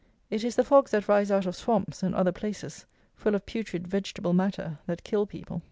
It 0.31 0.43
is 0.43 0.55
the 0.55 0.63
fogs 0.63 0.89
that 0.89 1.07
rise 1.07 1.29
out 1.29 1.45
of 1.45 1.55
swamps, 1.55 2.01
and 2.01 2.15
other 2.15 2.31
places, 2.31 2.87
full 3.15 3.35
of 3.35 3.45
putrid 3.45 3.87
vegetable 3.87 4.33
matter, 4.33 4.79
that 4.87 5.03
kill 5.03 5.27
people. 5.27 5.59